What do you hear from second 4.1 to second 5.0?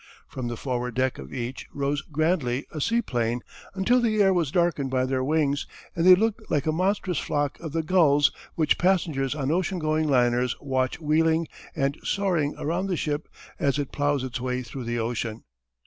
air was darkened